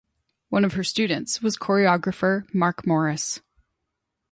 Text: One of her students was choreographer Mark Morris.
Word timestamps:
One 0.49 0.65
of 0.65 0.73
her 0.73 0.83
students 0.83 1.43
was 1.43 1.55
choreographer 1.55 2.51
Mark 2.55 2.87
Morris. 2.87 3.39